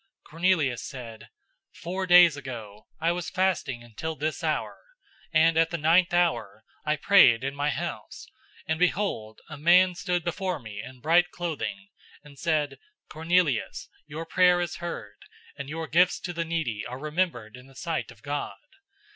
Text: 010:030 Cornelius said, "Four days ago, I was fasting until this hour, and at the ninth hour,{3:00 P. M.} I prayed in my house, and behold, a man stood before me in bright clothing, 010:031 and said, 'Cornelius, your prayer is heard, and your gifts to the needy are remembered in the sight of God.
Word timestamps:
010:030 0.29 0.31
Cornelius 0.31 0.83
said, 0.83 1.29
"Four 1.75 2.07
days 2.07 2.35
ago, 2.35 2.87
I 2.99 3.11
was 3.11 3.29
fasting 3.29 3.83
until 3.83 4.15
this 4.15 4.43
hour, 4.43 4.79
and 5.31 5.57
at 5.57 5.69
the 5.69 5.77
ninth 5.77 6.11
hour,{3:00 6.11 6.61
P. 6.63 6.67
M.} 6.87 6.93
I 6.93 6.95
prayed 6.95 7.43
in 7.43 7.53
my 7.53 7.69
house, 7.69 8.25
and 8.67 8.79
behold, 8.79 9.41
a 9.47 9.59
man 9.59 9.93
stood 9.93 10.23
before 10.23 10.57
me 10.59 10.81
in 10.83 11.01
bright 11.01 11.29
clothing, 11.29 11.89
010:031 12.25 12.25
and 12.25 12.39
said, 12.39 12.79
'Cornelius, 13.09 13.89
your 14.07 14.25
prayer 14.25 14.59
is 14.59 14.77
heard, 14.77 15.17
and 15.55 15.69
your 15.69 15.85
gifts 15.85 16.19
to 16.21 16.33
the 16.33 16.45
needy 16.45 16.83
are 16.87 16.97
remembered 16.97 17.55
in 17.55 17.67
the 17.67 17.75
sight 17.75 18.09
of 18.09 18.23
God. 18.23 18.57